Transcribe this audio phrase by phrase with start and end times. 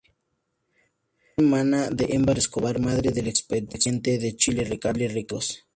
[1.35, 5.67] Fue hermana de Ema Escobar, madre del expresidente de Chile Ricardo Lagos.